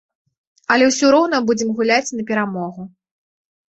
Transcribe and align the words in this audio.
Але 0.75 0.87
ўсё 0.93 1.05
роўна 1.17 1.43
будзем 1.51 1.69
гуляць 1.83 2.13
на 2.19 2.29
перамогу. 2.35 2.93